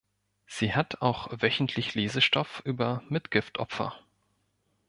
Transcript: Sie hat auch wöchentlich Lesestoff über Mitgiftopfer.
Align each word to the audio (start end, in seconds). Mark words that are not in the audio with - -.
Sie 0.47 0.73
hat 0.73 1.03
auch 1.03 1.27
wöchentlich 1.31 1.93
Lesestoff 1.93 2.63
über 2.65 3.03
Mitgiftopfer. 3.09 3.99